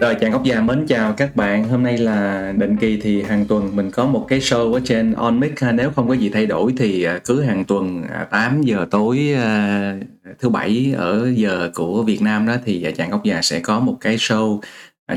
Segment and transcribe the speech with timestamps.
[0.00, 1.68] Rồi, chàng Ngọc già mến chào các bạn.
[1.68, 5.12] Hôm nay là định kỳ thì hàng tuần mình có một cái show ở trên
[5.12, 8.62] On Mic Nếu không có gì thay đổi thì à, cứ hàng tuần à, 8
[8.62, 9.94] giờ tối à,
[10.38, 13.96] thứ bảy ở giờ của Việt Nam đó thì chàng Ngọc già sẽ có một
[14.00, 14.60] cái show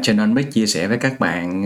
[0.02, 1.64] trên On Mic chia sẻ với các bạn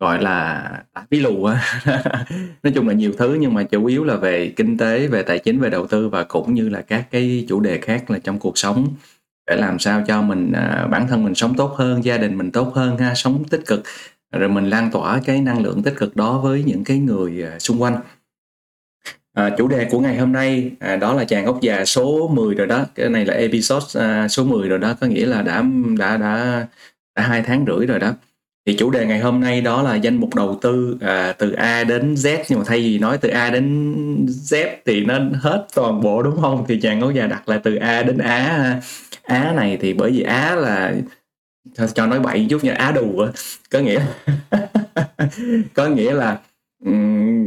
[0.00, 0.70] gọi là
[1.10, 1.82] bí lù á.
[2.62, 5.38] Nói chung là nhiều thứ nhưng mà chủ yếu là về kinh tế, về tài
[5.38, 8.38] chính, về đầu tư và cũng như là các cái chủ đề khác là trong
[8.38, 8.88] cuộc sống
[9.52, 12.50] để làm sao cho mình à, bản thân mình sống tốt hơn gia đình mình
[12.50, 13.82] tốt hơn ha sống tích cực.
[14.32, 17.58] Rồi mình lan tỏa cái năng lượng tích cực đó với những cái người à,
[17.58, 18.00] xung quanh.
[19.34, 22.54] À, chủ đề của ngày hôm nay à, đó là chàng ốc già số 10
[22.54, 22.84] rồi đó.
[22.94, 25.62] Cái này là episode à, số 10 rồi đó có nghĩa là đã
[25.98, 26.66] đã đã
[27.16, 28.12] đã hai tháng rưỡi rồi đó
[28.66, 31.84] thì chủ đề ngày hôm nay đó là danh mục đầu tư à, từ A
[31.84, 32.44] đến Z.
[32.48, 36.40] Nhưng mà thay vì nói từ A đến Z thì nó hết toàn bộ đúng
[36.40, 36.64] không?
[36.68, 38.80] Thì chàng ốc già đặt là từ A đến Á.
[39.22, 40.94] Á này thì bởi vì Á là
[41.94, 43.26] cho nói bậy chút nha Á đù
[43.70, 44.00] có nghĩa
[45.74, 46.38] có nghĩa là
[46.84, 47.46] um,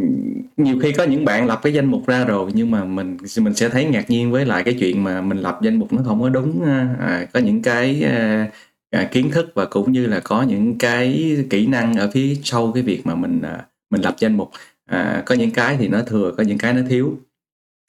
[0.57, 3.53] nhiều khi có những bạn lập cái danh mục ra rồi nhưng mà mình mình
[3.53, 6.21] sẽ thấy ngạc nhiên với lại cái chuyện mà mình lập danh mục nó không
[6.21, 8.47] có đúng à, à có những cái à,
[8.95, 12.71] à, kiến thức và cũng như là có những cái kỹ năng ở phía sau
[12.71, 14.51] cái việc mà mình à, mình lập danh mục.
[14.85, 17.17] À, có những cái thì nó thừa có những cái nó thiếu.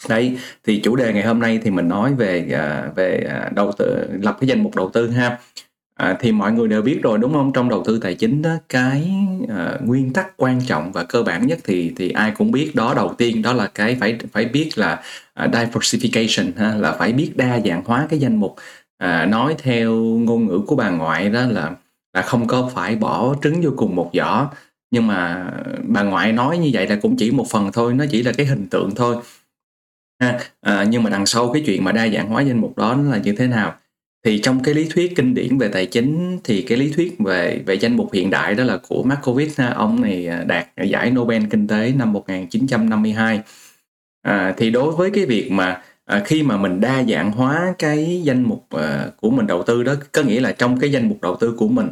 [0.09, 3.73] Đấy thì chủ đề ngày hôm nay thì mình nói về à, về à, đầu
[3.79, 5.39] tư lập cái danh mục đầu tư ha.
[5.95, 7.53] À, thì mọi người đều biết rồi đúng không?
[7.53, 9.11] Trong đầu tư tài chính đó cái
[9.49, 12.75] à, nguyên tắc quan trọng và cơ bản nhất thì thì ai cũng biết.
[12.75, 15.03] Đó đầu tiên đó là cái phải phải biết là
[15.35, 18.57] à, diversification ha là phải biết đa dạng hóa cái danh mục
[18.99, 21.77] à, nói theo ngôn ngữ của bà ngoại đó là
[22.17, 24.51] là không có phải bỏ trứng vô cùng một giỏ.
[24.91, 25.51] Nhưng mà
[25.83, 28.47] bà ngoại nói như vậy là cũng chỉ một phần thôi nó chỉ là cái
[28.47, 29.17] hình tượng thôi.
[30.21, 32.95] Ha à, nhưng mà đằng sau cái chuyện mà đa dạng hóa danh mục đó
[32.95, 33.75] nó là như thế nào?
[34.25, 37.63] Thì trong cái lý thuyết kinh điển về tài chính thì cái lý thuyết về
[37.67, 39.73] về danh mục hiện đại đó là của Markowitz ha.
[39.73, 43.41] ông này à, đạt giải Nobel kinh tế năm 1952
[44.23, 48.23] à, thì đối với cái việc mà à, khi mà mình đa dạng hóa cái
[48.25, 51.19] danh mục à, của mình đầu tư đó có nghĩa là trong cái danh mục
[51.23, 51.89] đầu tư của mình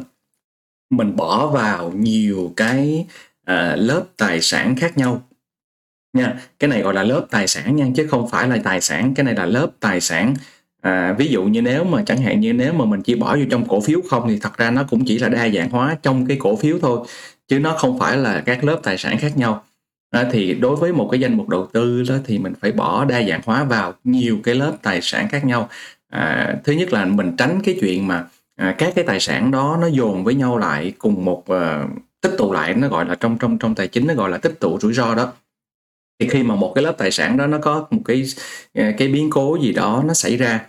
[0.89, 3.05] mình bỏ vào nhiều cái
[3.45, 5.21] à, lớp tài sản khác nhau
[6.15, 6.35] nha.
[6.59, 9.13] Cái này gọi là lớp tài sản nha chứ không phải là tài sản.
[9.13, 10.33] Cái này là lớp tài sản.
[10.81, 13.43] À, ví dụ như nếu mà chẳng hạn như nếu mà mình chỉ bỏ vô
[13.51, 16.25] trong cổ phiếu không thì thật ra nó cũng chỉ là đa dạng hóa trong
[16.25, 17.07] cái cổ phiếu thôi
[17.47, 19.63] chứ nó không phải là các lớp tài sản khác nhau
[20.15, 23.05] à, thì đối với một cái danh mục đầu tư đó thì mình phải bỏ
[23.05, 25.69] đa dạng hóa vào nhiều cái lớp tài sản khác nhau.
[26.09, 29.77] À, thứ nhất là mình tránh cái chuyện mà à, các cái tài sản đó
[29.81, 31.87] nó dồn với nhau lại cùng một à,
[32.21, 34.59] tích tụ lại nó gọi là trong trong trong tài chính nó gọi là tích
[34.59, 35.33] tụ rủi ro đó.
[36.19, 38.23] Thì khi mà một cái lớp tài sản đó nó có một cái
[38.73, 40.65] à, cái biến cố gì đó nó xảy ra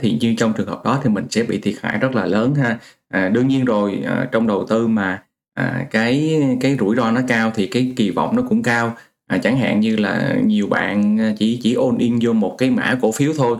[0.00, 2.54] thì như trong trường hợp đó thì mình sẽ bị thiệt hại rất là lớn
[2.54, 2.78] ha.
[3.08, 5.22] À, đương nhiên rồi à, trong đầu tư mà
[5.60, 8.96] à, cái cái rủi ro nó cao thì cái kỳ vọng nó cũng cao.
[9.26, 12.70] À, chẳng hạn như là nhiều bạn à, chỉ chỉ ôn in vô một cái
[12.70, 13.56] mã cổ phiếu thôi.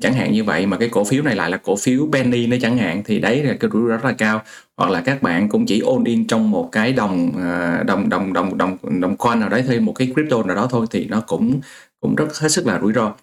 [0.00, 2.56] Chẳng hạn như vậy mà cái cổ phiếu này lại là cổ phiếu penny nó
[2.62, 4.42] chẳng hạn thì đấy là cái rủi ro rất là cao.
[4.76, 8.32] Hoặc là các bạn cũng chỉ ôn in trong một cái đồng à, đồng đồng
[8.32, 11.20] đồng đồng đồng coin nào đấy thêm một cái crypto nào đó thôi thì nó
[11.20, 11.60] cũng
[12.00, 13.14] cũng rất hết sức là rủi ro.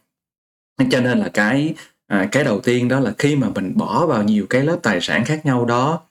[0.91, 1.73] Cho nên là cái
[2.07, 5.01] à, cái đầu tiên đó là khi mà mình bỏ vào nhiều cái lớp tài
[5.01, 6.01] sản khác nhau đó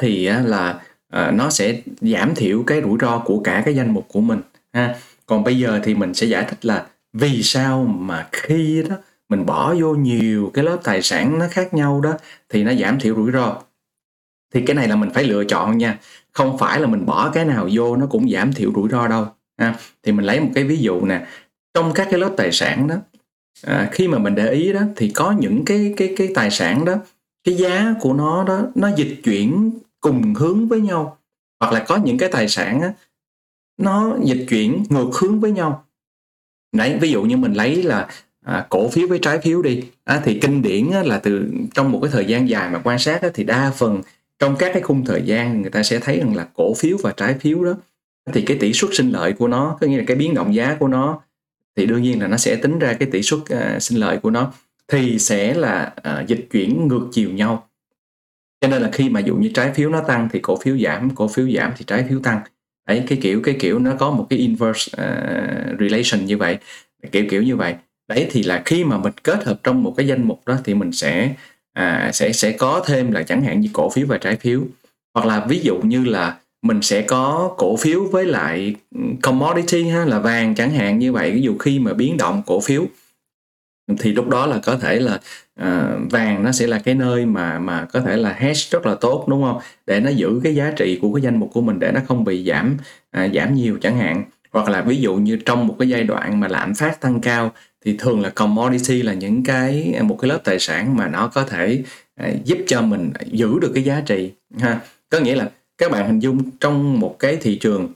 [0.00, 0.80] thì là
[1.12, 4.40] À, nó sẽ giảm thiểu cái rủi ro của cả cái danh mục của mình
[4.72, 4.94] ha.
[5.26, 8.96] Còn bây giờ thì mình sẽ giải thích là vì sao mà khi đó
[9.28, 12.14] mình bỏ vô nhiều cái lớp tài sản nó khác nhau đó
[12.48, 13.62] thì nó giảm thiểu rủi ro.
[14.54, 15.98] Thì cái này là mình phải lựa chọn nha.
[16.32, 19.26] Không phải là mình bỏ cái nào vô nó cũng giảm thiểu rủi ro đâu
[19.58, 19.74] ha.
[20.02, 21.26] Thì mình lấy một cái ví dụ nè.
[21.74, 22.96] Trong các cái lớp tài sản đó
[23.66, 26.84] à, khi mà mình để ý đó thì có những cái cái cái tài sản
[26.84, 26.94] đó
[27.44, 29.70] cái giá của nó đó nó dịch chuyển
[30.02, 31.18] cùng hướng với nhau
[31.60, 32.92] hoặc là có những cái tài sản á,
[33.78, 35.84] nó dịch chuyển ngược hướng với nhau.
[36.72, 38.08] Đấy ví dụ như mình lấy là
[38.44, 39.84] à, cổ phiếu với trái phiếu đi.
[40.04, 42.98] À, thì kinh điển á, là từ trong một cái thời gian dài mà quan
[42.98, 44.02] sát á, thì đa phần
[44.38, 47.12] trong các cái khung thời gian người ta sẽ thấy rằng là cổ phiếu và
[47.16, 47.74] trái phiếu đó
[48.32, 50.76] thì cái tỷ suất sinh lợi của nó có nghĩa là cái biến động giá
[50.80, 51.20] của nó
[51.76, 54.30] thì đương nhiên là nó sẽ tính ra cái tỷ suất uh, sinh lợi của
[54.30, 54.52] nó
[54.88, 57.68] thì sẽ là uh, dịch chuyển ngược chiều nhau
[58.62, 61.10] cho nên là khi mà dụ như trái phiếu nó tăng thì cổ phiếu giảm
[61.14, 62.40] cổ phiếu giảm thì trái phiếu tăng.
[62.88, 66.58] Đấy cái kiểu cái kiểu nó có một cái inverse uh, relation như vậy
[67.12, 67.74] kiểu kiểu như vậy.
[68.08, 70.74] Đấy thì là khi mà mình kết hợp trong một cái danh mục đó thì
[70.74, 71.34] mình sẽ
[71.72, 74.60] à, sẽ sẽ có thêm là chẳng hạn như cổ phiếu và trái phiếu.
[75.14, 79.84] Hoặc là ví dụ như là mình sẽ có cổ phiếu với lại ừ, commodity
[79.84, 81.32] ha là vàng chẳng hạn như vậy.
[81.32, 82.86] Ví dụ khi mà biến động cổ phiếu
[83.98, 85.14] thì lúc đó là có thể là
[85.60, 88.94] uh, vàng nó sẽ là cái nơi mà mà có thể là hedge rất là
[88.94, 89.58] tốt đúng không?
[89.86, 92.24] Để nó giữ cái giá trị của cái danh mục của mình để nó không
[92.24, 92.76] bị giảm
[93.24, 94.24] uh, giảm nhiều chẳng hạn.
[94.52, 97.52] Hoặc là ví dụ như trong một cái giai đoạn mà lạm phát tăng cao
[97.84, 101.26] thì thường là commodity là những cái à, một cái lớp tài sản mà nó
[101.26, 101.82] có thể
[102.22, 104.80] uh, giúp cho mình giữ được cái giá trị ha.
[105.10, 107.88] Có nghĩa là các bạn hình dung trong một cái thị trường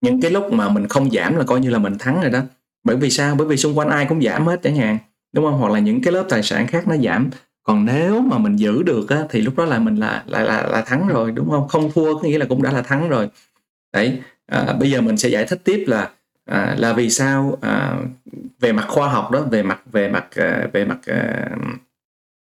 [0.00, 2.40] những cái lúc mà mình không giảm là coi như là mình thắng rồi đó
[2.84, 3.34] bởi vì sao?
[3.34, 4.98] Bởi vì xung quanh ai cũng giảm hết chẳng hạn
[5.32, 5.58] đúng không?
[5.58, 7.30] Hoặc là những cái lớp tài sản khác nó giảm.
[7.62, 10.62] Còn nếu mà mình giữ được á, thì lúc đó là mình là là là
[10.62, 11.68] là thắng rồi đúng không?
[11.68, 13.28] Không thua có nghĩa là cũng đã là thắng rồi.
[13.92, 16.10] Đấy à, bây giờ mình sẽ giải thích tiếp là
[16.44, 17.96] à, là vì sao à,
[18.60, 21.50] về mặt khoa học đó về mặt về mặt à, về mặt à,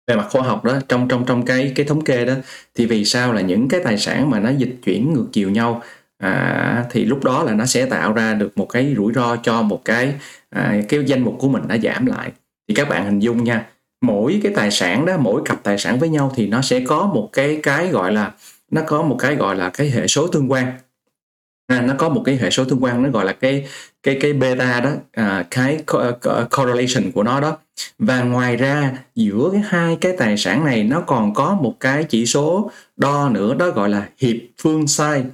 [0.07, 2.35] về mặt khoa học đó trong trong trong cái cái thống kê đó
[2.75, 5.83] thì vì sao là những cái tài sản mà nó dịch chuyển ngược chiều nhau
[6.19, 9.63] à, thì lúc đó là nó sẽ tạo ra được một cái rủi ro cho
[9.63, 10.15] một cái
[10.51, 12.33] à, cái danh mục của mình đã giảm lại.
[12.69, 13.67] Thì các bạn hình dung nha
[14.01, 17.07] mỗi cái tài sản đó mỗi cặp tài sản với nhau thì nó sẽ có
[17.07, 18.33] một cái cái gọi là
[18.71, 20.73] nó có một cái gọi là cái hệ số tương quan.
[21.67, 23.67] À, nó có một cái hệ số tương quan nó gọi là cái
[24.03, 25.79] cái cái beta đó à, cái
[26.57, 27.57] correlation của nó đó.
[27.99, 32.05] Và ngoài ra giữa cái hai cái tài sản này nó còn có một cái
[32.05, 35.25] chỉ số đo nữa đó gọi là hiệp phương sai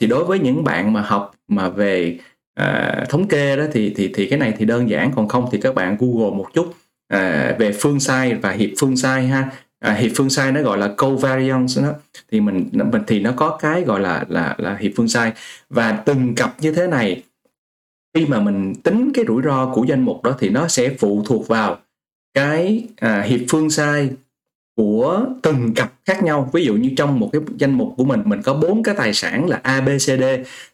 [0.00, 2.18] thì đối với những bạn mà học mà về
[2.54, 5.60] à, thống kê đó thì thì thì cái này thì đơn giản còn không thì
[5.60, 6.74] các bạn google một chút
[7.08, 9.50] à, về phương sai và hiệp phương sai ha.
[9.80, 11.92] À, hiệp phương sai nó gọi là covariance đó.
[12.32, 15.32] Thì mình mình thì nó có cái gọi là là là hiệp phương sai.
[15.68, 17.22] Và từng cặp như thế này
[18.14, 21.22] khi mà mình tính cái rủi ro của danh mục đó thì nó sẽ phụ
[21.26, 21.78] thuộc vào
[22.34, 24.10] cái à, hiệp phương sai
[24.80, 26.50] của từng cặp khác nhau.
[26.52, 29.14] Ví dụ như trong một cái danh mục của mình mình có bốn cái tài
[29.14, 30.24] sản là A B C D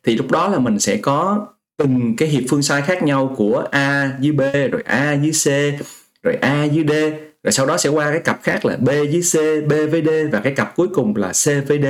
[0.05, 1.47] thì lúc đó là mình sẽ có
[1.79, 4.41] từng cái hiệp phương sai khác nhau của A với B
[4.73, 5.47] rồi A với C
[6.23, 6.93] rồi A với D.
[7.45, 9.35] Rồi sau đó sẽ qua cái cặp khác là B với C
[9.69, 11.87] B với D và cái cặp cuối cùng là C với D.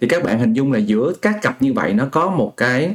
[0.00, 2.94] Thì các bạn hình dung là giữa các cặp như vậy nó có một cái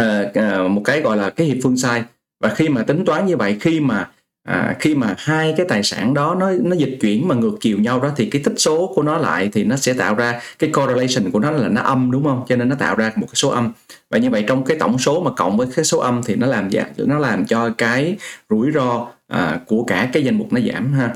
[0.00, 2.02] uh, uh, một cái gọi là cái hiệp phương sai
[2.42, 4.10] và khi mà tính toán như vậy khi mà
[4.44, 7.78] à, khi mà hai cái tài sản đó nó nó dịch chuyển mà ngược chiều
[7.78, 10.70] nhau đó thì cái tích số của nó lại thì nó sẽ tạo ra cái
[10.70, 12.44] correlation của nó là nó âm đúng không?
[12.48, 13.72] Cho nên nó tạo ra một cái số âm.
[14.10, 16.46] Và như vậy trong cái tổng số mà cộng với cái số âm thì nó
[16.46, 18.16] làm giảm nó làm cho cái
[18.50, 21.14] rủi ro à, của cả cái danh mục nó giảm ha.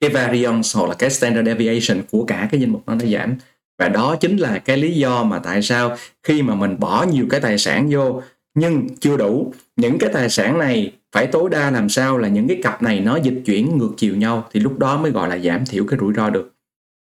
[0.00, 3.34] Cái variance hoặc là cái standard deviation của cả cái danh mục nó nó giảm.
[3.78, 7.26] Và đó chính là cái lý do mà tại sao khi mà mình bỏ nhiều
[7.30, 8.22] cái tài sản vô
[8.54, 12.48] nhưng chưa đủ những cái tài sản này phải tối đa làm sao là những
[12.48, 15.38] cái cặp này nó dịch chuyển ngược chiều nhau thì lúc đó mới gọi là
[15.38, 16.54] giảm thiểu cái rủi ro được.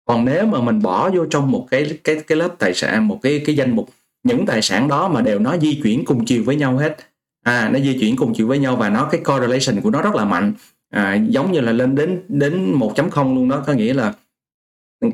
[0.05, 3.19] Còn nếu mà mình bỏ vô trong một cái cái cái lớp tài sản một
[3.23, 3.89] cái cái danh mục
[4.25, 6.97] những tài sản đó mà đều nó di chuyển cùng chiều với nhau hết.
[7.45, 10.15] À nó di chuyển cùng chiều với nhau và nó cái correlation của nó rất
[10.15, 10.53] là mạnh.
[10.91, 14.13] À, giống như là lên đến đến 1.0 luôn đó có nghĩa là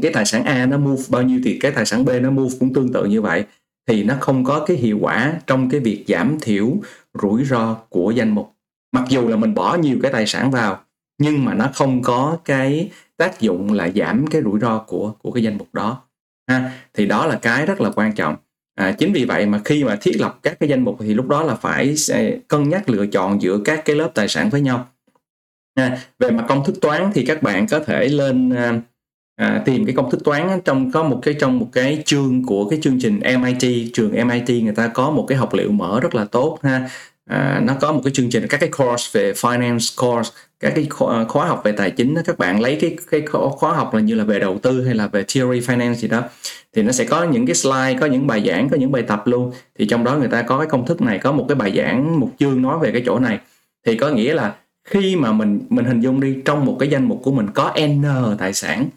[0.03, 2.57] cái tài sản A nó move bao nhiêu thì cái tài sản B nó move
[2.61, 3.45] cũng tương tự như vậy.
[3.89, 6.77] Thì nó không có cái hiệu quả trong cái việc giảm thiểu
[7.23, 8.55] rủi ro của danh mục
[8.93, 10.81] mặc dù là mình bỏ nhiều cái tài sản vào
[11.19, 15.33] nhưng mà nó không có cái tác dụng là giảm cái rủi ro của của
[15.33, 16.03] cái danh mục đó.
[16.49, 18.37] Ha thì đó là cái rất là quan trọng.
[18.75, 21.29] À, chính vì vậy mà khi mà thiết lập các cái danh mục thì lúc
[21.29, 21.95] đó là phải
[22.49, 24.89] cân nhắc lựa chọn giữa các cái lớp tài sản với nhau.
[25.75, 28.81] À, về mặt công thức toán thì các bạn có thể lên à,
[29.37, 32.69] à, tìm cái công thức toán trong có một cái trong một cái chương của
[32.69, 36.15] cái chương trình MIT trường MIT người ta có một cái học liệu mở rất
[36.15, 36.89] là tốt ha
[37.31, 40.87] à, nó có một cái chương trình các cái course về finance course các cái
[40.91, 43.23] khóa, à, khóa học về tài chính đó, các bạn lấy cái cái
[43.53, 46.23] khóa học là như là về đầu tư hay là về theory finance gì đó
[46.73, 49.23] thì nó sẽ có những cái slide có những bài giảng có những bài tập
[49.27, 49.53] luôn.
[49.79, 52.21] Thì trong đó người ta có cái công thức này có một cái bài giảng
[52.21, 53.39] một chương nói về cái chỗ này.
[53.87, 57.05] Thì có nghĩa là khi mà mình mình hình dung đi trong một cái danh
[57.05, 58.05] mục của mình có n
[58.39, 58.89] tài sản.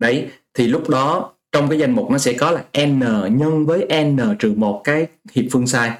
[0.00, 3.00] Đấy thì lúc đó trong cái danh mục nó sẽ có là n
[3.38, 5.90] nhân với n trừ một cái hiệp phương sai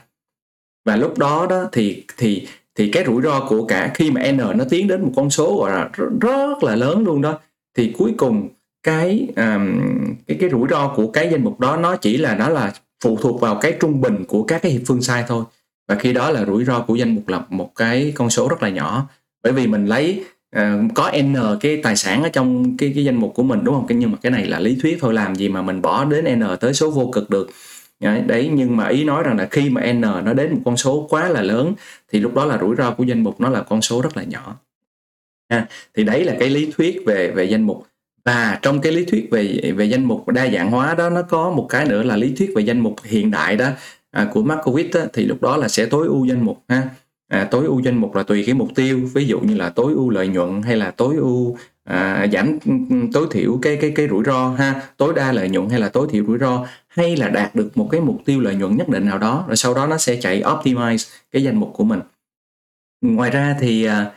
[0.87, 4.37] và lúc đó đó thì thì thì cái rủi ro của cả khi mà n
[4.37, 7.39] nó tiến đến một con số gọi là rất, rất là lớn luôn đó
[7.77, 8.49] thì cuối cùng
[8.83, 9.81] cái um,
[10.27, 12.73] cái cái rủi ro của cái danh mục đó nó chỉ là nó là
[13.05, 15.45] phụ thuộc vào cái trung bình của các cái hiệp phương sai thôi.
[15.89, 18.63] Và khi đó là rủi ro của danh mục là một cái con số rất
[18.63, 19.09] là nhỏ.
[19.43, 20.25] Bởi vì mình lấy
[20.57, 20.63] uh,
[20.95, 23.87] có n cái tài sản ở trong cái cái danh mục của mình đúng không?
[23.89, 26.43] Nhưng mà cái này là lý thuyết thôi làm gì mà mình bỏ đến n
[26.61, 27.51] tới số vô cực được?
[28.01, 31.07] Đấy nhưng mà ý nói rằng là khi mà n nó đến một con số
[31.11, 31.75] quá là lớn
[32.09, 34.23] thì lúc đó là rủi ro của danh mục nó là con số rất là
[34.23, 34.57] nhỏ.
[35.51, 37.87] Ha thì đấy là cái lý thuyết về về danh mục.
[38.25, 41.51] Và trong cái lý thuyết về về danh mục đa dạng hóa đó nó có
[41.51, 43.69] một cái nữa là lý thuyết về danh mục hiện đại đó
[44.11, 46.83] à, của Markowitz đó, thì lúc đó là sẽ tối ưu danh mục ha
[47.29, 49.93] à, tối ưu danh mục là tùy cái mục tiêu ví dụ như là tối
[49.93, 52.59] ưu lợi nhuận hay là tối ưu à, giảm
[53.13, 56.07] tối thiểu cái cái cái rủi ro ha tối đa lợi nhuận hay là tối
[56.11, 59.05] thiểu rủi ro hay là đạt được một cái mục tiêu lợi nhuận nhất định
[59.05, 62.01] nào đó rồi sau đó nó sẽ chạy optimize cái danh mục của mình.
[63.01, 64.13] Ngoài ra thì à,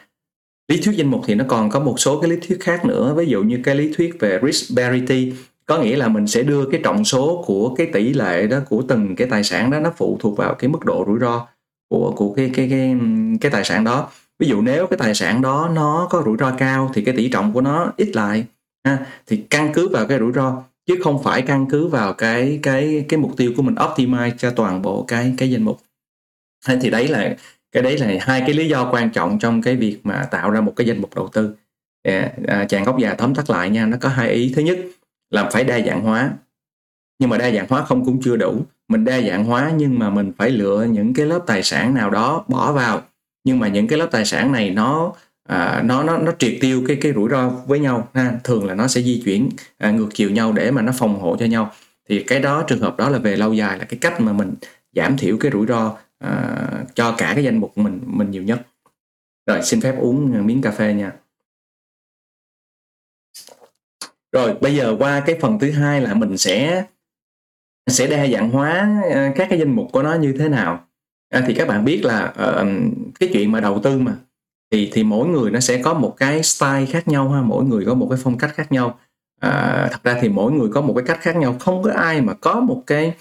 [0.68, 3.14] lý thuyết danh mục thì nó còn có một số cái lý thuyết khác nữa
[3.18, 5.34] ví dụ như cái lý thuyết về risk parity
[5.66, 8.84] có nghĩa là mình sẽ đưa cái trọng số của cái tỷ lệ đó của
[8.88, 11.48] từng cái tài sản đó nó phụ thuộc vào cái mức độ rủi ro
[11.90, 12.96] của của cái cái cái
[13.42, 14.10] cái tài sản đó.
[14.40, 17.30] Ví dụ nếu cái tài sản đó nó có rủi ro cao thì cái tỷ
[17.30, 18.46] trọng của nó ít lại
[18.84, 22.60] ha thì căn cứ vào cái rủi ro chứ không phải căn cứ vào cái
[22.64, 25.82] cái cái mục tiêu của mình optimize cho toàn bộ cái cái danh mục.
[26.82, 27.36] Thì đấy là
[27.72, 30.62] cái đấy là hai cái lý do quan trọng trong cái việc mà tạo ra
[30.62, 31.56] một cái danh mục đầu tư.
[32.04, 32.32] Yeah.
[32.48, 34.54] à, chàng góc già tóm tắt lại nha nó có hai ý.
[34.56, 34.80] Thứ nhất
[35.30, 36.32] là phải đa dạng hóa
[37.20, 38.66] nhưng mà đa dạng hóa không cũng chưa đủ.
[38.88, 42.10] Mình đa dạng hóa nhưng mà mình phải lựa những cái lớp tài sản nào
[42.10, 43.02] đó bỏ vào.
[43.44, 46.84] Nhưng mà những cái lớp tài sản này nó à, nó nó nó triệt tiêu
[46.88, 48.40] cái cái rủi ro với nhau ha.
[48.44, 51.36] Thường là nó sẽ di chuyển à, ngược chiều nhau để mà nó phòng hộ
[51.40, 51.72] cho nhau.
[52.10, 54.54] Thì cái đó trường hợp đó là về lâu dài là cái cách mà mình
[54.94, 56.56] giảm thiểu cái rủi ro à,
[56.94, 58.62] cho cả cái danh mục mình mình nhiều nhất.
[59.48, 61.12] Rồi xin phép uống miếng cà phê nha.
[64.32, 66.86] Rồi bây giờ qua cái phần thứ hai là mình sẽ
[67.90, 70.86] sẽ đa dạng hóa ờ, các cái danh mục của nó như thế nào.
[71.34, 72.68] À, thì các bạn biết là uh,
[73.20, 74.14] cái chuyện mà đầu tư mà
[74.72, 77.86] thì thì mỗi người nó sẽ có một cái style khác nhau ha mỗi người
[77.86, 79.00] có một cái phong cách khác nhau.
[79.42, 82.22] À, thật ra thì mỗi người có một cái cách khác nhau không có ai
[82.22, 83.14] mà có một cái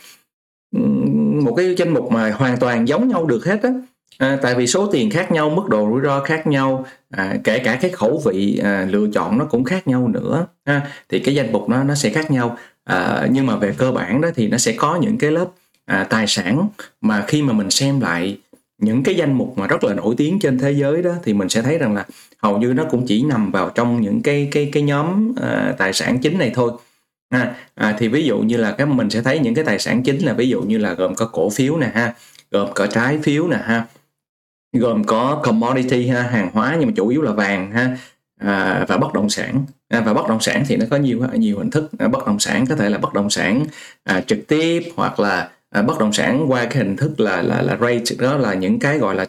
[1.43, 3.71] một cái danh mục mà hoàn toàn giống nhau được hết á.
[4.19, 7.59] À, tại vì số tiền khác nhau mức độ rủi ro khác nhau à, kể
[7.59, 10.87] cả cái khẩu vị à, lựa chọn nó cũng khác nhau nữa ha.
[11.09, 12.57] thì cái danh mục nó nó sẽ khác nhau
[12.88, 15.49] à, nhưng mà về cơ bản đó thì nó sẽ có những cái lớp
[15.87, 16.68] à, tài sản
[17.00, 18.38] mà khi mà mình xem lại
[18.78, 21.49] những cái danh mục mà rất là nổi tiếng trên thế giới đó thì mình
[21.49, 22.07] sẽ thấy rằng là
[22.42, 25.92] hầu như nó cũng chỉ nằm vào trong những cái cái cái nhóm à, tài
[25.92, 26.73] sản chính này thôi.
[27.30, 30.02] Ha à, thì ví dụ như là cái mình sẽ thấy những cái tài sản
[30.02, 32.14] chính là ví dụ như là gồm có cổ phiếu nè ha
[32.50, 33.87] gồm có trái phiếu nè ha
[34.73, 37.97] gồm có commodity ha hàng hóa nhưng mà chủ yếu là vàng ha
[38.38, 39.64] à, và bất động sản.
[39.88, 41.90] À, và bất động sản thì nó có nhiều nhiều hình thức.
[41.99, 43.64] À, bất động sản có thể là bất động sản
[44.04, 47.62] à, trực tiếp hoặc là à, bất động sản qua cái hình thức là là
[47.62, 48.16] là rate.
[48.18, 49.26] Đó là những cái gọi là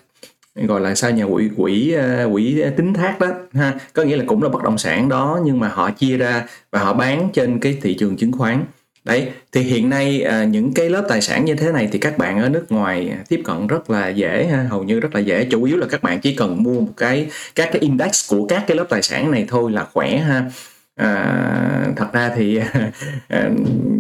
[0.55, 3.73] gọi là sao nhà quỹ quỹ à, quỹ tính thác đó ha.
[3.93, 6.79] Có nghĩa là cũng là bất động sản đó nhưng mà họ chia ra và
[6.79, 8.65] họ bán trên cái thị trường chứng khoán
[9.09, 12.17] đấy thì hiện nay à, những cái lớp tài sản như thế này thì các
[12.17, 15.47] bạn ở nước ngoài tiếp cận rất là dễ ha, hầu như rất là dễ.
[15.51, 18.63] Chủ yếu là các bạn chỉ cần mua một cái các cái index của các
[18.67, 20.51] cái lớp tài sản này thôi là khỏe ha.
[20.95, 22.59] À, thật ra thì
[23.27, 23.49] à,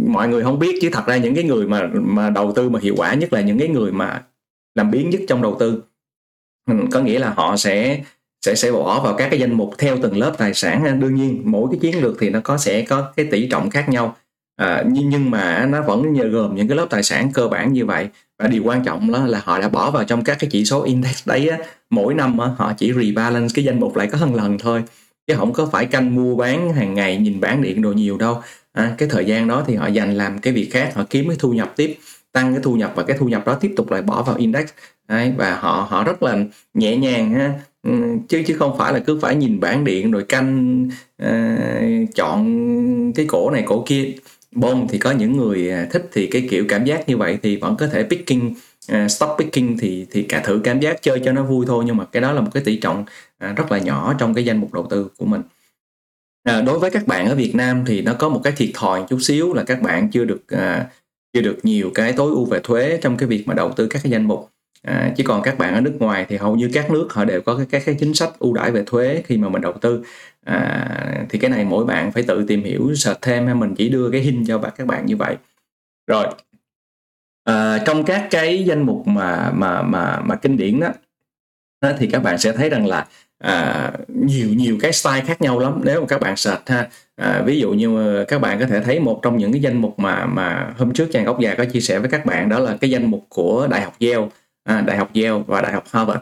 [0.07, 2.79] mọi người không biết chứ thật ra những cái người mà mà đầu tư mà
[2.83, 4.21] hiệu quả nhất là những cái người mà
[4.75, 5.83] làm biến nhất trong đầu tư.
[6.67, 8.03] Ừ, có nghĩa là họ sẽ
[8.45, 11.41] sẽ sẽ bỏ vào các cái danh mục theo từng lớp tài sản đương nhiên
[11.45, 14.15] mỗi cái chiến lược thì nó có sẽ có cái tỷ trọng khác nhau
[14.59, 17.73] à, nhưng nhưng mà nó vẫn nhờ gồm những cái lớp tài sản cơ bản
[17.73, 18.07] như vậy.
[18.39, 20.83] Và điều quan trọng đó là họ đã bỏ vào trong các cái chỉ số
[20.83, 21.57] index đấy á,
[21.89, 24.83] mỗi năm á, họ chỉ rebalance cái danh mục lại có hơn lần thôi.
[25.27, 28.41] Chứ không có phải canh mua bán hàng ngày nhìn bán điện đồ nhiều đâu.
[28.73, 31.37] À, cái thời gian đó thì họ dành làm cái việc khác họ kiếm cái
[31.39, 31.97] thu nhập tiếp
[32.31, 34.65] tăng cái thu nhập và cái thu nhập đó tiếp tục lại bỏ vào index.
[35.07, 36.37] Đấy, và họ họ rất là
[36.73, 37.53] nhẹ nhàng ha.
[37.83, 37.91] Ừ,
[38.29, 40.87] chứ chứ không phải là cứ phải nhìn bảng điện rồi canh
[41.23, 44.11] uh, chọn cái cổ này cổ kia
[44.51, 47.55] bom thì có những người à, thích thì cái kiểu cảm giác như vậy thì
[47.55, 48.53] vẫn có thể picking
[48.91, 51.97] uh, stop picking thì thì cả thử cảm giác chơi cho nó vui thôi nhưng
[51.97, 53.05] mà cái đó là một cái tỷ trọng
[53.49, 55.41] uh, rất là nhỏ trong cái danh mục đầu tư của mình.
[56.49, 59.03] Uh, đối với các bạn ở Việt Nam thì nó có một cái thiệt thòi
[59.09, 60.59] chút xíu là các bạn chưa được uh,
[61.33, 63.99] chưa được nhiều cái tối ưu về thuế trong cái việc mà đầu tư các
[64.03, 64.49] cái danh mục
[64.81, 67.41] à, chỉ còn các bạn ở nước ngoài thì hầu như các nước họ đều
[67.41, 70.03] có các cái chính sách ưu đãi về thuế khi mà mình đầu tư.
[70.45, 73.89] À, thì cái này mỗi bạn phải tự tìm hiểu search thêm hay mình chỉ
[73.89, 75.37] đưa cái hình cho các bạn như vậy.
[76.07, 76.25] Rồi
[77.43, 82.23] à, trong các cái danh mục mà mà mà mà kinh điển đó thì các
[82.23, 83.07] bạn sẽ thấy rằng là
[83.39, 86.89] à, nhiều nhiều cái style khác nhau lắm nếu mà các bạn search ha.
[87.15, 89.77] À, ví dụ như ờ, các bạn có thể thấy một trong những cái danh
[89.81, 92.59] mục mà mà hôm trước chàng góc già có chia sẻ với các bạn đó
[92.59, 94.27] là cái danh mục của đại học Yale
[94.69, 96.19] à, đại học Yale và đại học Harvard.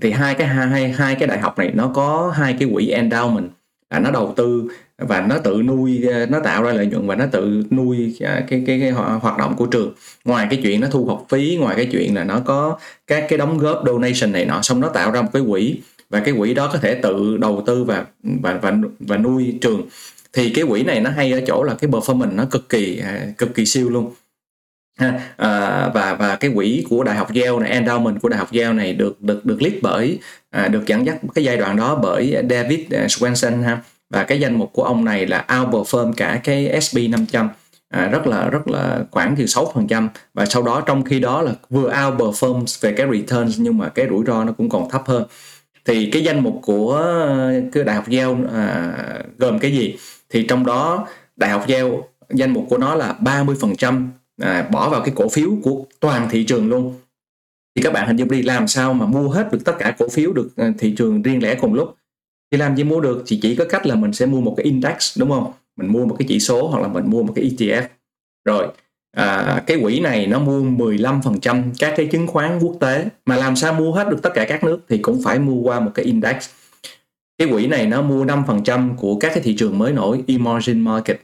[0.00, 3.48] Thì hai cái hai hai cái đại học này nó có hai cái quỹ endowment
[3.90, 7.26] là nó đầu tư và nó tự nuôi nó tạo ra lợi nhuận và nó
[7.26, 9.94] tự nuôi cái cái, cái, cái hoạt động của trường.
[10.24, 13.38] Ngoài cái chuyện nó thu học phí ngoài cái chuyện là nó có các cái
[13.38, 15.80] đóng góp donation này nọ xong nó tạo ra một cái quỹ
[16.10, 19.82] và cái quỹ đó có thể tự đầu tư và và và, và nuôi trường.
[20.32, 23.26] Thì cái quỹ này nó hay ở chỗ là cái performance nó cực kỳ à,
[23.38, 24.12] cực kỳ siêu luôn
[25.00, 25.20] ha.
[25.36, 28.72] À, và và cái quỹ của đại học Yale này endowment của đại học Yale
[28.72, 30.18] này được được được lead bởi
[30.50, 33.78] à, được dẫn dắt cái giai đoạn đó bởi David à, Swenson ha.
[34.10, 37.48] Và cái danh mục của ông này là outperform cả cái S&P 500
[37.88, 41.52] à, rất là rất là khoảng từ 6% và sau đó trong khi đó là
[41.70, 45.24] vừa outperform về cái return nhưng mà cái rủi ro nó cũng còn thấp hơn.
[45.84, 47.04] Thì cái danh mục của
[47.72, 48.92] cái đại học Yale à,
[49.38, 49.96] gồm cái gì?
[50.30, 51.90] Thì trong đó đại học Yale
[52.30, 54.08] danh mục của nó là 30%
[54.40, 56.94] à, bỏ vào cái cổ phiếu của toàn thị trường luôn.
[57.76, 60.08] Thì các bạn hình dung đi làm sao mà mua hết được tất cả cổ
[60.08, 61.96] phiếu được à, thị trường riêng lẻ cùng lúc?
[62.50, 63.22] Thì làm gì mua được?
[63.26, 65.52] Thì chỉ có cách là mình sẽ mua một cái index đúng không?
[65.76, 67.82] Mình mua một cái chỉ số hoặc là mình mua một cái ETF
[68.44, 68.68] rồi
[69.16, 73.08] à, cái quỹ này nó mua 15% các cái chứng khoán quốc tế.
[73.26, 75.80] Mà làm sao mua hết được tất cả các nước thì cũng phải mua qua
[75.80, 76.50] một cái index.
[77.38, 81.20] Cái quỹ này nó mua 5% của các cái thị trường mới nổi emerging market.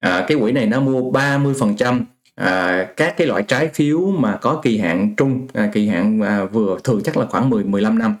[0.00, 2.00] À, cái quỹ này nó mua 30%
[2.34, 6.44] à, các cái loại trái phiếu mà có kỳ hạn trung à, kỳ hạn à,
[6.44, 8.14] vừa thường chắc là khoảng 10 15 năm.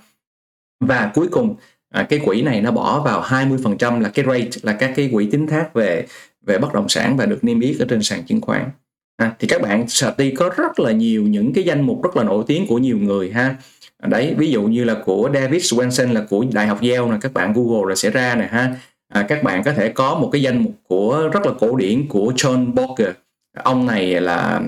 [0.80, 1.56] Và cuối cùng
[1.90, 5.28] à, cái quỹ này nó bỏ vào 20% là cái rate là các cái quỹ
[5.30, 6.06] tín thác về
[6.46, 8.70] về bất động sản và được niêm yết ở trên sàn chứng khoán.
[9.16, 12.16] À, thì các bạn search đi có rất là nhiều những cái danh mục rất
[12.16, 13.56] là nổi tiếng của nhiều người ha.
[13.98, 17.18] À, đấy ví dụ như là của David Swenson là của đại học Yale là
[17.20, 18.74] các bạn Google là sẽ ra nè ha.
[19.08, 22.08] À, các bạn có thể có một cái danh mục của rất là cổ điển
[22.08, 23.12] của John Bogle
[23.54, 24.62] ông này là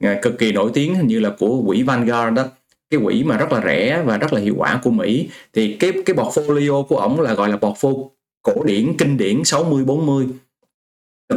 [0.00, 2.44] ừ, cực kỳ nổi tiếng hình như là của quỹ Vanguard đó.
[2.90, 5.28] Cái quỹ mà rất là rẻ và rất là hiệu quả của Mỹ.
[5.52, 8.08] Thì cái cái portfolio của ông là gọi là portfolio
[8.42, 10.26] cổ điển kinh điển 60 40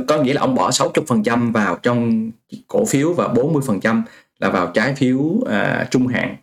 [0.08, 2.32] có nghĩa là ông bỏ 60% vào trong
[2.68, 4.02] cổ phiếu và 40%
[4.40, 5.48] là vào trái phiếu uh,
[5.92, 6.36] trung hạn.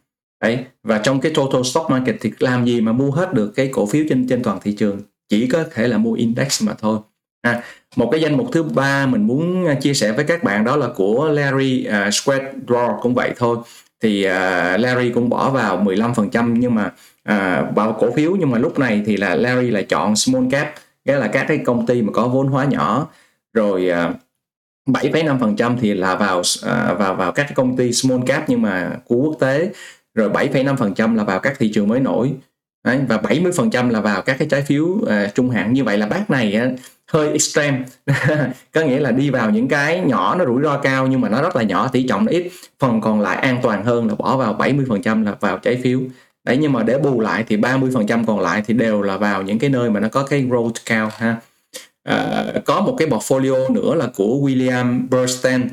[0.43, 3.69] Đấy và trong cái total stock market thì làm gì mà mua hết được cái
[3.73, 5.01] cổ phiếu trên trên toàn thị trường?
[5.29, 6.99] Chỉ có thể là mua index mà thôi.
[7.43, 7.63] À,
[7.97, 10.77] một cái danh mục thứ ba mình muốn à, chia sẻ với các bạn đó
[10.77, 13.57] là của Larry à, uh, Squadron cũng vậy thôi.
[14.01, 16.87] Thì uh, Larry cũng bỏ vào 15% nhưng mà
[17.31, 18.37] uh, vào cổ phiếu.
[18.37, 21.59] Nhưng mà lúc này thì là Larry lại chọn small cap nghĩa là các cái
[21.59, 23.07] công ty mà có vốn hóa nhỏ.
[23.53, 24.17] Rồi uh,
[24.87, 26.45] 7,5% thì là vào uh,
[26.99, 29.73] vào vào các cái công ty small cap nhưng mà của quốc tế.
[30.15, 32.33] Rồi 7,5% là vào các thị trường mới nổi.
[32.85, 35.73] Đấy, và 70% là vào các cái trái phiếu uh, trung hạn.
[35.73, 36.81] Như vậy là bác này uh,
[37.13, 37.85] hơi extreme.
[38.73, 41.43] Có nghĩa là đi vào những cái nhỏ nó rủi ro cao nhưng mà nó
[41.43, 42.53] rất là nhỏ tỷ trọng nó ít.
[42.79, 46.01] Phần còn lại an toàn hơn là bỏ vào 70% là vào trái phiếu.
[46.45, 49.59] Đấy nhưng mà để bù lại thì 30% còn lại thì đều là vào những
[49.59, 51.37] cái nơi mà nó có cái growth cao ha.
[52.09, 55.69] À, có một cái portfolio nữa là của William Bernstein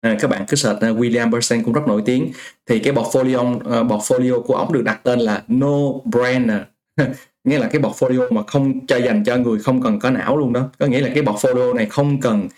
[0.00, 2.32] à, các bạn cứ search William Bernstein cũng rất nổi tiếng.
[2.66, 6.60] Thì cái portfolio uh, portfolio của ông được đặt tên là no brainer.
[7.44, 10.52] nghĩa là cái portfolio mà không cho dành cho người không cần có não luôn
[10.52, 10.68] đó.
[10.78, 12.48] Có nghĩa là cái portfolio này không cần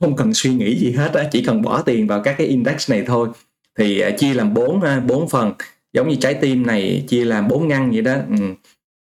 [0.00, 2.90] không cần suy nghĩ gì hết á chỉ cần bỏ tiền vào các cái index
[2.90, 3.28] này thôi.
[3.78, 5.52] Thì à, chia làm bốn à, bốn phần.
[5.92, 8.14] Giống như trái tim này chia làm bốn ngăn vậy đó.
[8.38, 8.54] Ừ.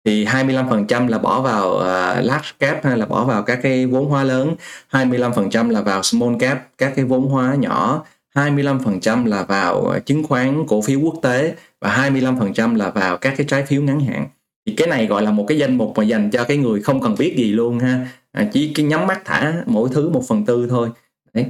[0.05, 4.09] thì 25% là bỏ vào uh, large cap hay là bỏ vào các cái vốn
[4.09, 4.55] hóa lớn.
[4.91, 8.05] 25% là vào small cap các cái vốn hóa nhỏ.
[8.35, 11.55] 25% là vào chứng khoán cổ phiếu quốc tế.
[11.81, 14.27] Và 25% là vào các cái trái phiếu ngắn hạn
[14.67, 17.01] thì cái này gọi là một cái danh mục mà dành cho cái người không
[17.03, 18.07] cần biết gì luôn ha.
[18.33, 20.89] À, chỉ cái nhắm mắt thả mỗi thứ một phần tư thôi.
[21.35, 21.47] Đấy.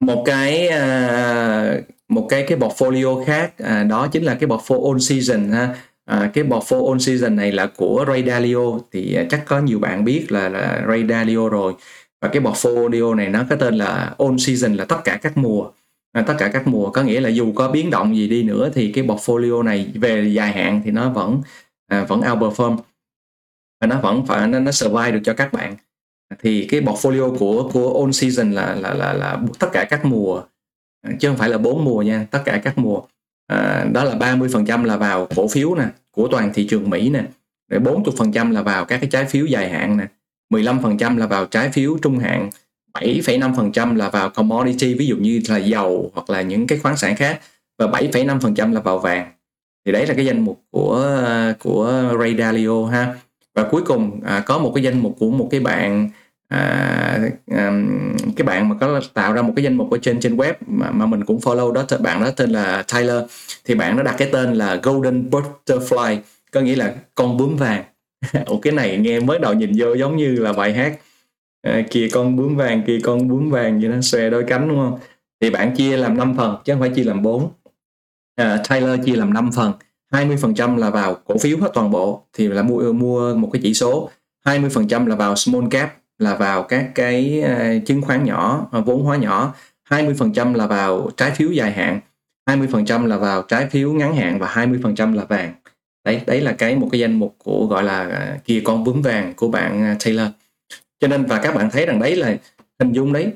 [0.00, 5.00] một cái à, một cái cái portfolio khác à, đó chính là cái portfolio on
[5.00, 5.74] season ha.
[6.04, 8.78] À, cái portfolio on season này là của Ray Dalio.
[8.92, 11.72] Thì à, chắc có nhiều bạn biết là là Ray Dalio rồi.
[12.20, 15.70] Và cái portfolio này nó có tên là on season là tất cả các mùa.
[16.12, 16.90] À, tất cả các mùa.
[16.90, 20.28] Có nghĩa là dù có biến động gì đi nữa thì cái portfolio này về
[20.28, 21.42] dài hạn thì nó vẫn
[21.86, 22.76] à, vẫn outperform.
[23.80, 25.76] Và nó vẫn phải nó, nó survive được cho các bạn.
[26.38, 30.42] Thì cái portfolio của của on season là là là là tất cả các mùa
[31.02, 33.02] à, chứ không phải là bốn mùa nha tất cả các mùa.
[33.46, 37.24] À, đó là 30% là vào cổ phiếu nè của toàn thị trường Mỹ nè
[37.70, 40.06] rồi 40% là vào các cái trái phiếu dài hạn nè
[40.50, 42.50] 15% là vào trái phiếu trung hạn
[42.94, 47.16] 7,5% là vào commodity ví dụ như là dầu hoặc là những cái khoáng sản
[47.16, 47.40] khác
[47.78, 49.32] và 7,5% là vào vàng
[49.84, 51.22] thì đấy là cái danh mục của
[51.58, 53.14] của Ray Dalio ha.
[53.54, 56.10] Và cuối cùng à, có một cái danh mục của một cái bạn
[56.48, 57.88] à, um,
[58.36, 60.90] cái bạn mà có tạo ra một cái danh mục ở trên trên web mà,
[60.90, 63.22] mà mình cũng follow đó bạn đó tên là Tyler.
[63.64, 66.18] Thì bạn nó đặt cái tên là Golden Butterfly
[66.52, 67.84] có nghĩa là con bướm vàng.
[68.46, 70.98] Ủa cái này nghe mới đầu nhìn vô giống như là bài hát
[71.62, 74.78] à, kìa con bướm vàng kìa con bướm vàng vậy nó xòe đôi cánh đúng
[74.78, 74.98] không?
[75.40, 77.50] Thì bạn chia làm 5 phần chứ không phải chia làm 4
[78.42, 79.72] uh, Tyler chia làm 5 phần.
[80.12, 83.74] 20% là vào cổ phiếu hết toàn bộ thì là mua mua một cái chỉ
[83.74, 84.10] số.
[84.46, 89.04] 20% là vào small cap là vào các cái uh, chứng khoán nhỏ uh, vốn
[89.04, 89.54] hóa nhỏ.
[89.90, 92.00] 20% là vào trái phiếu dài hạn.
[92.50, 95.54] 20% là vào trái phiếu ngắn hạn và 20% là vàng.
[96.04, 99.02] Đấy đấy là cái một cái danh mục của gọi là uh, kia con bướm
[99.02, 100.28] vàng của bạn à, Taylor
[101.04, 102.36] cho nên và các bạn thấy rằng đấy là
[102.78, 103.32] hình dung đấy.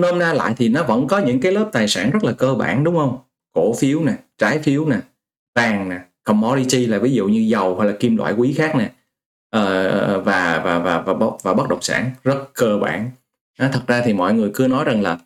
[0.00, 2.54] Nôm na lại thì nó vẫn có những cái lớp tài sản rất là cơ
[2.54, 3.18] bản đúng không?
[3.60, 4.96] Cổ phiếu nè trái phiếu nè
[5.54, 8.90] vàng nè commodity là ví dụ như dầu hay là kim loại quý khác nè.
[9.50, 13.10] Ờ, và, và và và và và bất động sản rất cơ bản.
[13.58, 15.18] À, thật ra thì mọi người cứ nói rằng là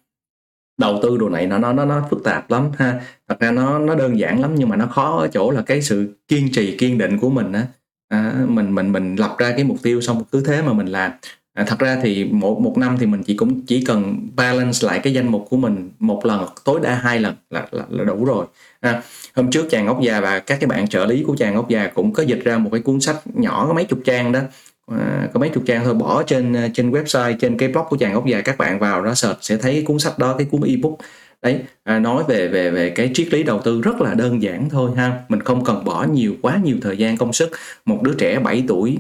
[0.80, 3.00] đầu tư đồ này nó nó nó nó phức tạp lắm ha.
[3.28, 5.82] Thật ra nó nó đơn giản lắm nhưng mà nó khó ở chỗ là cái
[5.82, 7.66] sự kiên trì kiên định của mình á.
[8.08, 11.12] À, mình mình mình lập ra cái mục tiêu xong cứ thế mà mình làm
[11.54, 15.00] à, thật ra thì một một năm thì mình chỉ cũng chỉ cần balance lại
[15.02, 18.24] cái danh mục của mình một lần tối đa hai lần là là, là đủ
[18.24, 18.46] rồi.
[18.80, 19.02] À,
[19.34, 21.90] hôm trước chàng ngốc già và các cái bạn trợ lý của chàng ngốc già
[21.94, 24.40] cũng có dịch ra một cái cuốn sách nhỏ có mấy chục trang đó.
[24.86, 27.96] À, có mấy chục trang thôi bỏ trên à, trên website trên cái blog của
[27.96, 30.60] chàng ngốc già các bạn vào đó search sẽ thấy cuốn sách đó cái cuốn
[30.62, 30.98] ebook.
[31.42, 34.70] Đấy à, nói về về về cái triết lý đầu tư rất là đơn giản
[34.70, 35.18] thôi ha.
[35.28, 37.50] Mình không cần bỏ nhiều quá nhiều thời gian công sức.
[37.84, 38.98] Một đứa trẻ 7 tuổi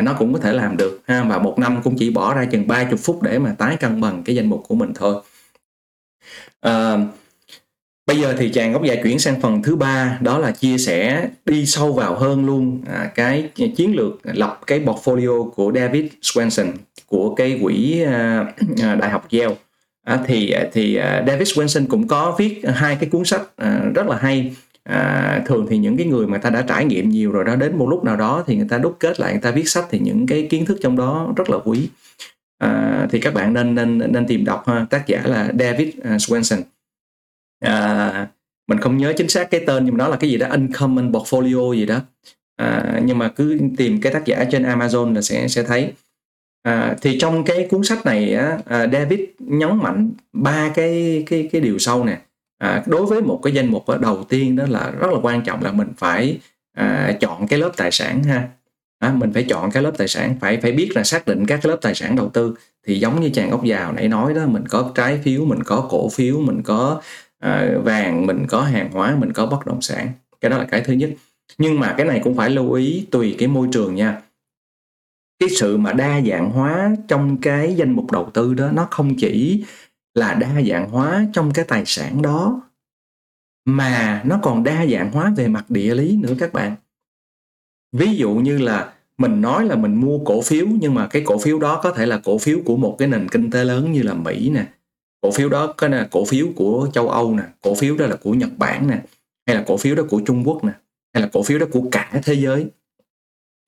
[0.00, 1.24] nó cũng có thể làm được ha.
[1.24, 4.22] Và một năm cũng chỉ bỏ ra chừng 30 phút để mà tái cân bằng
[4.24, 5.22] cái danh mục của mình thôi.
[6.60, 6.96] À,
[8.06, 11.28] bây giờ thì chàng góc dài chuyển sang phần thứ ba đó là chia sẻ
[11.46, 16.72] đi sâu vào hơn luôn à, cái chiến lược lập cái portfolio của David Swenson
[17.06, 18.46] của cái quỹ à,
[18.82, 19.54] à đại học Yale.
[20.04, 23.80] À, thì à, thì à, David Swenson cũng có viết hai cái cuốn sách à,
[23.94, 24.54] rất là hay
[24.84, 27.78] à, thường thì những cái người mà ta đã trải nghiệm nhiều rồi đó đến
[27.78, 29.98] một lúc nào đó thì người ta đúc kết lại người ta viết sách thì
[29.98, 31.88] những cái kiến thức trong đó rất là quý.
[32.58, 36.16] À, thì các bạn nên nên nên tìm đọc ha tác giả là David à,
[36.16, 36.62] Swenson.
[37.60, 38.28] À,
[38.68, 41.12] mình không nhớ chính xác cái tên nhưng mà nó là cái gì đó uncommon
[41.12, 42.00] portfolio gì đó.
[42.56, 45.92] À, nhưng mà cứ tìm cái tác giả trên Amazon là sẽ sẽ thấy.
[46.62, 51.48] À, thì trong cái cuốn sách này á, à, David nhấn mạnh ba cái cái
[51.52, 52.20] cái điều sau nè
[52.64, 55.62] à, đối với một cái danh mục đầu tiên đó là rất là quan trọng
[55.62, 56.38] là mình phải
[56.72, 58.48] à, chọn cái lớp tài sản ha.
[58.98, 61.60] À, mình phải chọn cái lớp tài sản phải phải biết là xác định các
[61.62, 62.54] cái lớp tài sản đầu tư.
[62.86, 65.86] Thì giống như chàng ốc giàu nãy nói đó mình có trái phiếu mình có
[65.90, 67.00] cổ phiếu mình có
[67.38, 70.08] à, vàng mình có hàng hóa mình có bất động sản.
[70.40, 71.10] Cái đó là cái thứ nhất.
[71.58, 74.20] Nhưng mà cái này cũng phải lưu ý tùy cái môi trường nha.
[75.38, 79.16] Cái sự mà đa dạng hóa trong cái danh mục đầu tư đó nó không
[79.16, 79.64] chỉ
[80.14, 82.62] là đa dạng hóa trong cái tài sản đó.
[83.64, 86.74] Mà nó còn đa dạng hóa về mặt địa lý nữa các bạn.
[87.92, 91.38] Ví dụ như là mình nói là mình mua cổ phiếu nhưng mà cái cổ
[91.38, 94.02] phiếu đó có thể là cổ phiếu của một cái nền kinh tế lớn như
[94.02, 94.66] là Mỹ nè.
[95.20, 98.16] Cổ phiếu đó có là cổ phiếu của châu Âu nè cổ phiếu đó là
[98.16, 99.02] của Nhật Bản nè
[99.46, 100.72] hay là cổ phiếu đó của Trung Quốc nè
[101.14, 102.66] hay là cổ phiếu đó của cả thế giới.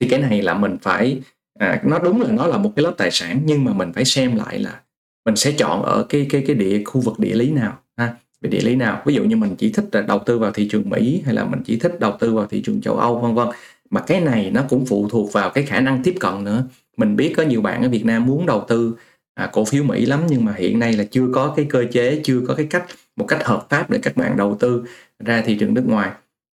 [0.01, 1.23] Thì cái này là mình phải
[1.59, 4.05] à, nó đúng là nó là một cái lớp tài sản nhưng mà mình phải
[4.05, 4.83] xem lại là
[5.27, 8.15] mình sẽ chọn ở cái cái cái địa khu vực địa lý nào ha?
[8.43, 9.03] Về địa lý nào?
[9.07, 11.45] Ví dụ như mình chỉ thích là đầu tư vào thị trường Mỹ hay là
[11.45, 13.49] mình chỉ thích đầu tư vào thị trường châu Âu vân vân.
[13.91, 16.65] Mà cái này nó cũng phụ thuộc vào cái khả năng tiếp cận nữa.
[16.97, 18.97] Mình biết có nhiều bạn ở Việt Nam muốn đầu tư
[19.35, 22.21] à, cổ phiếu Mỹ lắm nhưng mà hiện nay là chưa có cái cơ chế
[22.25, 22.85] chưa có cái cách
[23.17, 24.85] một cách hợp pháp để các bạn đầu tư
[25.19, 26.11] ra thị trường nước ngoài.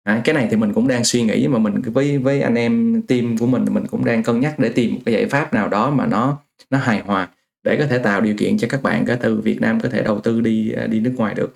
[0.04, 3.02] À, cái này thì mình cũng đang suy nghĩ mà mình với với anh em
[3.08, 5.68] team của mình mình cũng đang cân nhắc để tìm một cái giải pháp nào
[5.68, 6.38] đó mà nó
[6.70, 7.30] nó hài hòa
[7.64, 10.04] để có thể tạo điều kiện cho các bạn có từ Việt Nam có thể
[10.04, 11.56] đầu tư đi à, đi nước ngoài được.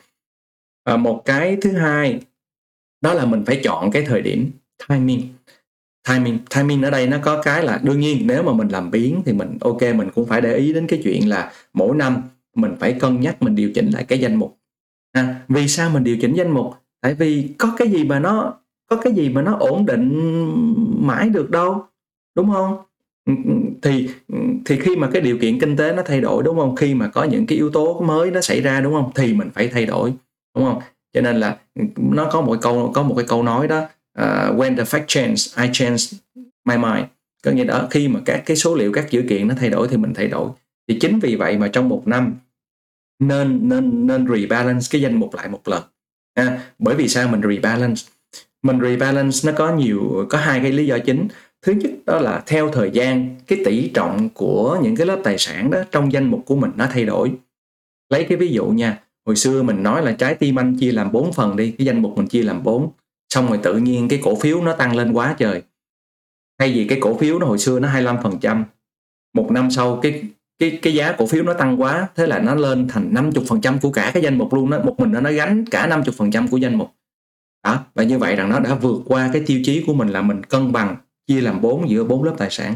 [0.84, 2.20] À, một cái thứ hai
[3.02, 4.52] đó là mình phải chọn cái thời điểm
[4.90, 5.28] timing.
[6.10, 9.22] Timing timing ở đây nó có cái là đương nhiên nếu mà mình làm biến
[9.26, 12.22] thì mình ok mình cũng phải để ý đến cái chuyện là mỗi năm
[12.56, 14.58] mình phải cân nhắc mình điều chỉnh lại cái danh mục.
[15.12, 16.74] À, vì sao mình điều chỉnh danh mục?
[17.02, 18.54] Tại vì có cái gì mà nó
[18.90, 20.12] có cái gì mà nó ổn định
[21.08, 21.86] mãi được đâu
[22.36, 22.78] đúng không?
[23.26, 26.44] Ừ, ừ, thì ừ, thì khi mà cái điều kiện kinh tế nó thay đổi
[26.44, 26.76] đúng không?
[26.76, 29.12] Khi mà có những cái yếu tố mới nó xảy ra đúng không?
[29.16, 30.14] Thì mình phải thay đổi
[30.56, 30.82] đúng không?
[31.14, 31.58] Cho nên là
[31.96, 33.80] nó có một câu có một cái câu nói đó
[34.20, 36.04] uh, when the fact change I change
[36.66, 37.06] my mind.
[37.44, 39.88] Có nghĩa đó khi mà các cái số liệu các dữ kiện nó thay đổi
[39.88, 40.50] thì mình thay đổi.
[40.88, 42.36] Thì chính vì vậy mà trong một năm
[43.20, 45.84] nên nên nên rebalance cái danh mục lại một lần
[46.34, 48.02] à, bởi vì sao mình rebalance?
[48.64, 51.28] Mình rebalance nó có nhiều có hai cái lý do chính
[51.64, 55.38] thứ nhất đó là theo thời gian, cái tỷ trọng của những cái lớp tài
[55.38, 57.32] sản đó trong danh mục của mình nó thay đổi.
[58.10, 61.12] Lấy cái ví dụ nha, hồi xưa mình nói là trái tim anh chia làm
[61.12, 62.92] 4 phần đi, cái danh mục mình chia làm 4
[63.34, 65.62] xong rồi tự nhiên cái cổ phiếu nó tăng lên quá trời.
[66.60, 68.64] Thay vì cái cổ phiếu nó hồi xưa nó 25%
[69.34, 70.24] một năm sau cái
[70.60, 73.92] cái cái giá cổ phiếu nó tăng quá, thế là nó lên thành 50% của
[73.92, 76.76] cả cái danh mục luôn đó một mình nó nó gánh cả 50% của danh
[76.76, 76.92] mục.
[77.66, 80.22] Đó, và như vậy rằng nó đã vượt qua cái tiêu chí của mình là
[80.22, 80.96] mình cân bằng
[81.28, 82.76] chia làm bốn giữa bốn lớp tài sản.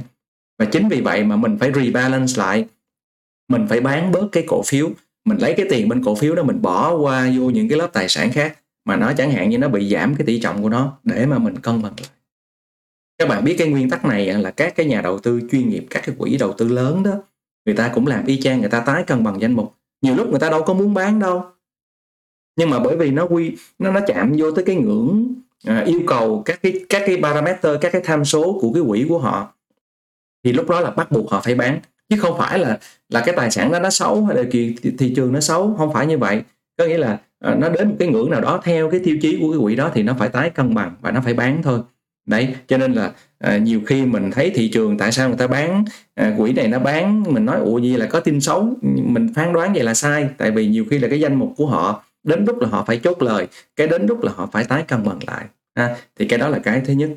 [0.60, 2.66] Và chính vì vậy mà mình phải rebalance lại.
[3.50, 4.90] Mình phải bán bớt cái cổ phiếu.
[5.26, 7.90] Mình lấy cái tiền bên cổ phiếu đó mình bỏ qua vô những cái lớp
[7.94, 10.70] tài sản khác mà nó chẳng hạn như nó bị giảm cái tỷ trọng của
[10.70, 12.10] nó để mà mình cân bằng lại.
[13.18, 15.86] Các bạn biết cái nguyên tắc này là các cái nhà đầu tư chuyên nghiệp,
[15.90, 17.12] các cái quỹ đầu tư lớn đó,
[17.66, 19.76] người ta cũng làm y chang, người ta tái cân bằng danh mục.
[20.02, 21.46] Nhiều lúc người ta đâu có muốn bán đâu.
[22.56, 25.34] Nhưng mà bởi vì nó quy, nó nó chạm vô tới cái ngưỡng
[25.66, 29.06] à, yêu cầu các cái các cái parameter các cái tham số của cái quỹ
[29.10, 29.54] của họ
[30.44, 31.80] thì lúc đó là bắt buộc họ phải bán.
[32.10, 35.14] Chứ không phải là là cái tài sản đó nó xấu hay là thị, thị
[35.16, 36.42] trường nó xấu không phải như vậy.
[36.78, 39.38] Có nghĩa là à, nó đến một cái ngưỡng nào đó theo cái tiêu chí
[39.42, 41.80] của cái quỹ đó thì nó phải tái cân bằng và nó phải bán thôi.
[42.26, 45.48] Đấy cho nên là à, nhiều khi mình thấy thị trường tại sao người ta
[45.48, 48.74] bán à, quỹ này nó bán mình nói ủa gì là có tin xấu.
[48.82, 51.66] Mình phán đoán vậy là sai tại vì nhiều khi là cái danh mục của
[51.66, 54.84] họ đến lúc là họ phải chốt lời cái đến lúc là họ phải tái
[54.88, 55.96] cân bằng lại ha.
[56.20, 57.10] thì cái đó là cái thứ nhất.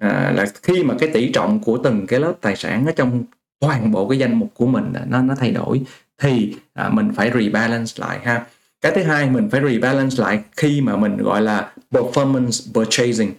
[0.00, 3.24] À, là khi mà cái tỷ trọng của từng cái lớp tài sản ở trong
[3.60, 5.82] toàn bộ cái danh mục của mình nó nó thay đổi
[6.18, 8.46] thì à, mình phải rebalance lại ha.
[8.80, 13.32] Cái thứ hai mình phải rebalance lại khi mà mình gọi là performance purchasing.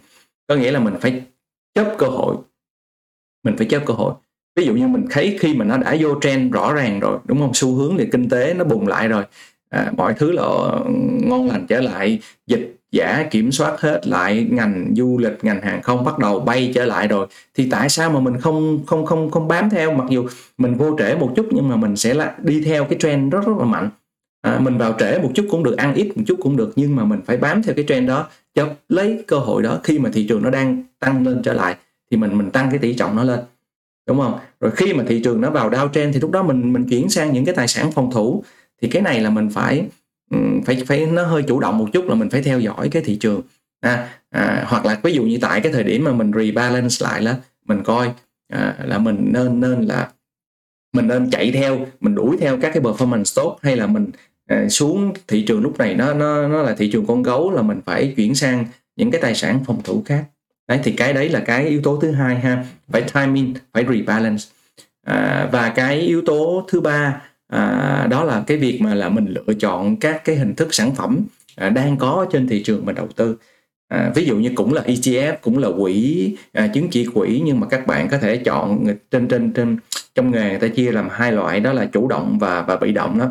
[0.46, 1.22] Có nghĩa là mình phải
[1.74, 2.36] chấp cơ hội.
[3.44, 4.14] Mình phải chấp cơ hội.
[4.56, 7.38] Ví dụ như mình thấy khi mà nó đã vô trend rõ ràng rồi đúng
[7.38, 7.54] không?
[7.54, 9.24] Xu hướng thì kinh tế nó bùng lại rồi
[9.70, 10.84] à, mọi thứ là ờ,
[11.22, 15.82] ngon lành trở lại dịch giả kiểm soát hết lại ngành du lịch ngành hàng
[15.82, 17.26] không bắt đầu bay trở lại rồi.
[17.54, 19.92] Thì tại sao mà mình không không không không bám theo?
[19.92, 20.26] Mặc dù
[20.58, 23.46] mình vô trễ một chút nhưng mà mình sẽ là đi theo cái trend rất
[23.46, 23.90] rất là mạnh.
[24.42, 26.96] À, mình vào trễ một chút cũng được ăn ít một chút cũng được nhưng
[26.96, 29.80] mà mình phải bám theo cái trend đó cho lấy cơ hội đó.
[29.84, 31.76] Khi mà thị trường nó đang tăng lên trở lại
[32.10, 33.40] thì mình mình tăng cái tỷ trọng nó lên.
[34.08, 34.38] Đúng không?
[34.60, 37.32] Rồi khi mà thị trường nó vào downtrend thì lúc đó mình mình chuyển sang
[37.32, 38.44] những cái tài sản phòng thủ
[38.82, 39.86] thì cái này là mình phải
[40.30, 43.02] ừ, phải phải nó hơi chủ động một chút là mình phải theo dõi cái
[43.02, 43.42] thị trường
[43.80, 47.22] à, à, hoặc là ví dụ như tại cái thời điểm mà mình rebalance lại
[47.22, 47.36] là
[47.66, 48.12] mình coi
[48.52, 50.08] à, là mình nên nên là
[50.92, 54.10] mình nên chạy theo mình đuổi theo các cái performance tốt hay là mình
[54.46, 57.62] à, xuống thị trường lúc này nó nó nó là thị trường con gấu là
[57.62, 58.64] mình phải chuyển sang
[58.96, 60.24] những cái tài sản phòng thủ khác.
[60.68, 64.44] Đấy thì cái đấy là cái yếu tố thứ hai ha phải timing phải rebalance.
[65.06, 69.34] À, và cái yếu tố thứ ba à, đó là cái việc mà là mình
[69.34, 71.20] lựa chọn các cái hình thức sản phẩm
[71.56, 73.36] à, đang có trên thị trường mình đầu tư.
[73.88, 77.60] À, ví dụ như cũng là ETF cũng là quỹ à, chứng chỉ quỹ nhưng
[77.60, 79.76] mà các bạn có thể chọn trên trên trên
[80.14, 82.92] trong nghề người ta chia làm hai loại đó là chủ động và và bị
[82.92, 83.28] động đó.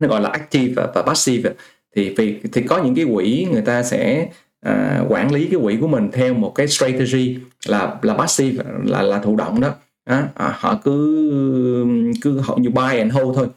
[0.00, 1.50] Nó gọi là active và, và passive.
[1.96, 4.28] Thì vì thì có những cái quỹ người ta sẽ
[4.60, 9.02] à, quản lý cái quỹ của mình theo một cái strategy là là passive là
[9.02, 9.74] là thụ động đó
[10.06, 11.86] à, họ cứ
[12.22, 13.48] cứ họ như buy and hold thôi.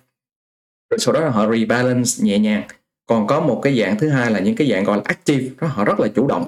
[0.89, 2.63] Rồi sau đó là họ rebalance nhẹ nhàng.
[3.05, 5.67] Còn có một cái dạng thứ hai là những cái dạng gọi là active đó
[5.67, 6.47] họ rất là chủ động.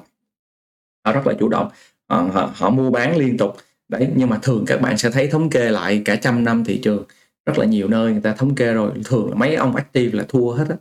[1.05, 1.69] Họ rất là chủ động.
[2.09, 3.57] Họ, họ, họ mua bán liên tục.
[3.89, 6.79] Đấy nhưng mà thường các bạn sẽ thấy thống kê lại cả trăm năm thị
[6.83, 7.03] trường.
[7.45, 8.91] Rất là nhiều nơi người ta thống kê rồi.
[9.05, 10.75] Thường là mấy ông active là thua hết á.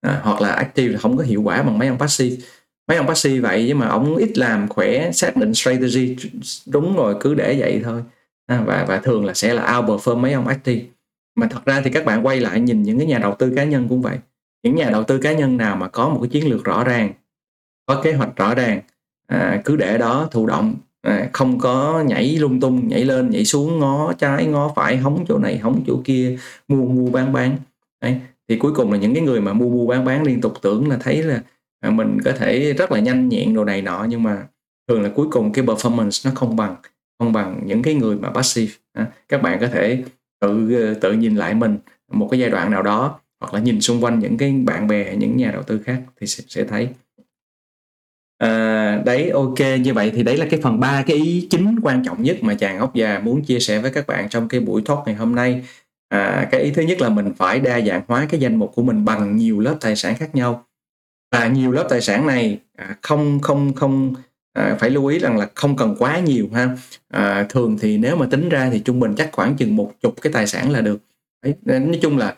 [0.00, 2.36] À, hoặc là active là không có hiệu quả bằng mấy ông passive.
[2.88, 6.16] Mấy ông passive vậy nhưng mà ông ít làm khỏe xác định strategy
[6.66, 8.02] đúng rồi cứ để vậy thôi
[8.46, 10.82] à, và và thường là sẽ là outperform mấy ông active
[11.36, 13.64] mà thật ra thì các bạn quay lại nhìn những cái nhà đầu tư cá
[13.64, 14.18] nhân cũng vậy.
[14.62, 17.12] Những nhà đầu tư cá nhân nào mà có một cái chiến lược rõ ràng
[17.86, 18.80] có kế hoạch rõ ràng
[19.26, 23.44] à, cứ để đó thụ động à, không có nhảy lung tung nhảy lên nhảy
[23.44, 27.56] xuống ngó trái ngó phải hóng chỗ này hóng chỗ kia mua mua bán bán.
[28.02, 28.20] Đấy.
[28.48, 30.88] thì cuối cùng là những cái người mà mua mua bán bán liên tục tưởng
[30.88, 31.42] là thấy là
[31.80, 34.46] à, mình có thể rất là nhanh nhẹn đồ này nọ nhưng mà
[34.88, 36.76] thường là cuối cùng cái performance nó không bằng
[37.18, 40.02] không bằng những cái người mà passive à, các bạn có thể
[40.40, 41.78] tự ờ, tự nhìn lại mình
[42.12, 45.16] một cái giai đoạn nào đó hoặc là nhìn xung quanh những cái bạn bè
[45.16, 46.88] những nhà đầu tư khác thì sẽ, sẽ thấy.
[48.38, 52.04] À, đấy ok như vậy thì đấy là cái phần ba cái ý chính quan
[52.04, 54.82] trọng nhất mà chàng ốc già muốn chia sẻ với các bạn trong cái buổi
[54.86, 55.62] talk ngày hôm nay.
[56.08, 58.82] À, cái ý thứ nhất là mình phải đa dạng hóa cái danh mục của
[58.82, 60.66] mình bằng nhiều lớp tài sản khác nhau.
[61.32, 64.14] Và nhiều lớp tài sản này à, không không không
[64.56, 66.76] à, phải lưu ý rằng là không cần quá nhiều ha.
[67.08, 70.14] À, thường thì nếu mà tính ra thì trung bình chắc khoảng chừng một chục
[70.22, 70.98] cái tài sản là được.
[71.44, 72.34] Đấy, nói chung là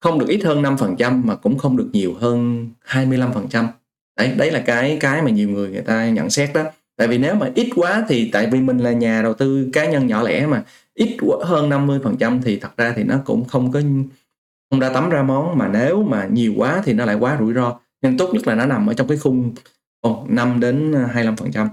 [0.00, 3.66] không được ít hơn 5% mà cũng không được nhiều hơn 25%
[4.18, 6.64] đấy đấy là cái cái mà nhiều người người ta nhận xét đó.
[6.96, 9.86] Tại vì nếu mà ít quá thì tại vì mình là nhà đầu tư cá
[9.86, 10.62] nhân nhỏ lẻ mà
[10.94, 13.80] ít hơn 50% thì thật ra thì nó cũng không có
[14.70, 15.58] không ra tắm ra món.
[15.58, 17.80] Mà nếu mà nhiều quá thì nó lại quá rủi ro.
[18.02, 19.54] Nên tốt nhất là nó nằm ở trong cái khung
[20.06, 21.68] oh, 5 đến ờ, 25%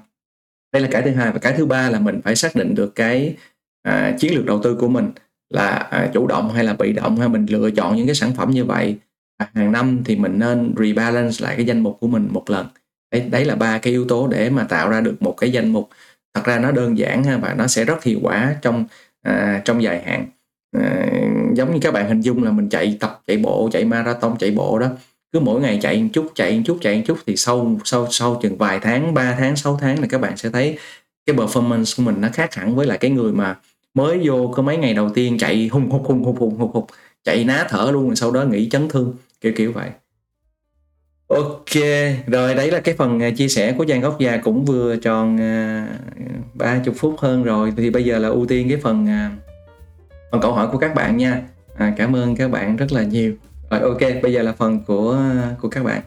[0.75, 1.31] đây là cái thứ hai.
[1.31, 3.35] Và cái thứ ba là mình phải xác định được cái
[3.83, 5.11] à, chiến lược đầu tư của mình
[5.49, 8.33] là à, chủ động hay là bị động hay mình lựa chọn những cái sản
[8.33, 8.97] phẩm như vậy.
[9.37, 12.67] À, hàng năm thì mình nên rebalance lại cái danh mục của mình một lần.
[13.11, 15.69] Đấy, đấy là ba cái yếu tố để mà tạo ra được một cái danh
[15.69, 15.89] mục.
[16.33, 18.85] Thật ra nó đơn giản ha và nó sẽ rất hiệu quả trong
[19.21, 20.25] à, trong dài hạn.
[20.77, 21.07] À,
[21.53, 24.51] giống như các bạn hình dung là mình chạy tập chạy bộ chạy marathon chạy
[24.51, 24.87] bộ đó
[25.31, 28.07] cứ mỗi ngày chạy một chút chạy một chút chạy một chút thì sau sau
[28.11, 30.77] sau chừng vài tháng 3 tháng 6 tháng là các bạn sẽ thấy
[31.25, 33.55] cái performance của mình nó khác hẳn với lại cái người mà
[33.93, 36.87] mới vô có mấy ngày đầu tiên chạy hùng hục hùng hục hùng hục hục
[37.23, 39.89] chạy ná thở luôn rồi sau đó nghỉ chấn thương kiểu kiểu vậy
[41.27, 41.83] Ok,
[42.27, 45.41] rồi đấy là cái phần à, chia sẻ của Giang Góc Già cũng vừa tròn
[45.41, 45.87] à,
[46.39, 49.45] uh, 30 phút hơn rồi thì bây giờ là ưu tiên cái phần uh,
[50.31, 51.41] phần câu hỏi của các bạn nha.
[51.77, 53.33] À, cảm ơn các bạn rất là nhiều.
[53.69, 55.17] Rồi ok, bây giờ là phần của
[55.61, 56.01] của các bạn.